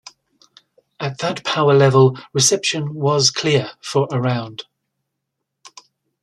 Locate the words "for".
3.81-4.07